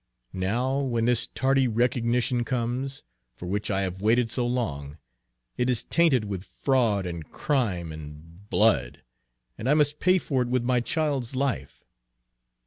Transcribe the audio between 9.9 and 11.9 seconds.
pay for it with my child's life!"